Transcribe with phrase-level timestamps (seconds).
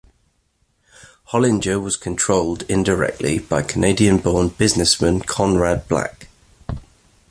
[1.27, 6.27] Hollinger was controlled, indirectly, by Canadian-born businessman Conrad Black.